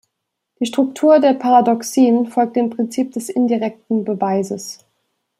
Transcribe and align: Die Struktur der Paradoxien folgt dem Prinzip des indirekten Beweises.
Die 0.59 0.65
Struktur 0.65 1.19
der 1.19 1.35
Paradoxien 1.35 2.25
folgt 2.25 2.55
dem 2.55 2.71
Prinzip 2.71 3.11
des 3.11 3.29
indirekten 3.29 4.03
Beweises. 4.03 4.79